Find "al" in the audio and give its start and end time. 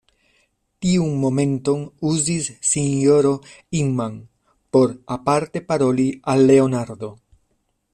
6.35-6.47